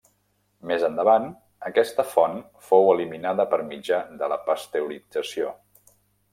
[0.69, 1.27] Més endavant,
[1.69, 5.57] aquesta font fou eliminada per mitjà de la pasteurització.